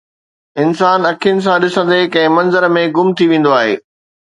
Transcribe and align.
انسان 0.63 0.99
اکين 1.11 1.37
سان 1.45 1.57
ڏسندي 1.65 2.01
ڪنهن 2.15 2.35
منظر 2.41 2.71
۾ 2.81 2.83
گم 3.01 3.17
ٿي 3.17 3.25
ويندو 3.33 3.51
آهي 3.63 3.75